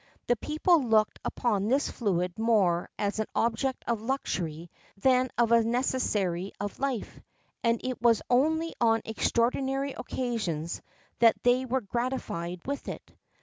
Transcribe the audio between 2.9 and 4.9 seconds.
as an object of luxury